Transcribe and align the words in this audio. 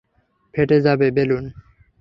ফেটে 0.53 0.77
যাবে 0.85 1.07
বেলুন। 1.11 1.43